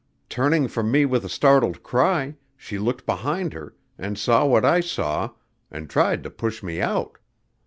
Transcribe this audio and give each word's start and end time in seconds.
Turning 0.29 0.67
from 0.67 0.89
me 0.89 1.05
with 1.05 1.23
a 1.23 1.29
startled 1.29 1.83
cry, 1.83 2.35
she 2.57 2.79
looked 2.79 3.05
behind 3.05 3.53
her, 3.53 3.75
and 3.99 4.17
saw 4.17 4.43
what 4.43 4.65
I 4.65 4.79
saw, 4.79 5.29
and 5.69 5.87
tried 5.91 6.23
to 6.23 6.31
push 6.31 6.63
me 6.63 6.81
out. 6.81 7.19